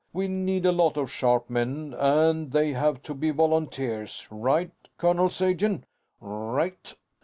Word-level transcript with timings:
We 0.13 0.27
need 0.27 0.65
a 0.65 0.71
lot 0.71 0.97
of 0.97 1.11
sharp 1.11 1.47
men, 1.47 1.93
and 1.93 2.51
they 2.51 2.73
have 2.73 3.03
to 3.03 3.13
be 3.13 3.29
volunteers. 3.29 4.25
Right, 4.31 4.71
Colonel 4.97 5.29
Sagen?" 5.29 5.85
"Right." 6.19 6.95